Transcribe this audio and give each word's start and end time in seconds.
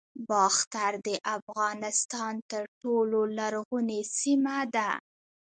باختر 0.29 0.91
د 1.07 1.09
افغانستان 1.37 2.33
تر 2.51 2.63
ټولو 2.81 3.19
لرغونې 3.37 4.01
سیمه 4.19 4.57
ده 4.75 4.89